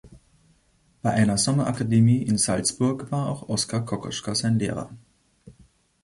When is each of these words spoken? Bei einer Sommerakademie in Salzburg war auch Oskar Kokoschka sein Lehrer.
Bei 1.03 1.11
einer 1.11 1.37
Sommerakademie 1.37 2.23
in 2.23 2.39
Salzburg 2.39 3.11
war 3.11 3.29
auch 3.29 3.49
Oskar 3.49 3.85
Kokoschka 3.85 4.33
sein 4.33 4.57
Lehrer. 4.57 4.89